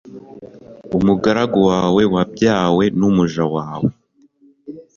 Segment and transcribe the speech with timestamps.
[0.97, 3.89] umugaragu wawe wabyawe n’umuja wawe